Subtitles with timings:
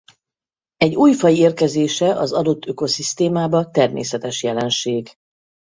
[0.75, 5.09] Egy új faj érkezése az adott ökoszisztémába természetes jelenség.